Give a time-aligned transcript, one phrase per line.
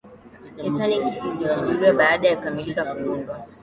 [0.61, 3.45] titanic ilizinduliwa baada ya kukamilika kuundwa